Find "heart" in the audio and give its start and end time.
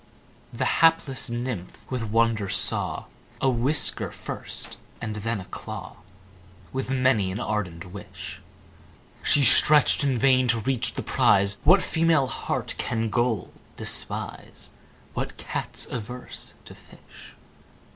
12.25-12.73